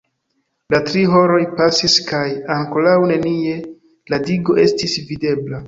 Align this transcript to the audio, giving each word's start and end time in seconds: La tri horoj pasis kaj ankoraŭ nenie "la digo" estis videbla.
La 0.75 0.79
tri 0.87 1.03
horoj 1.15 1.41
pasis 1.59 1.99
kaj 2.09 2.23
ankoraŭ 2.57 2.97
nenie 3.13 3.55
"la 4.15 4.23
digo" 4.33 4.59
estis 4.67 5.01
videbla. 5.15 5.57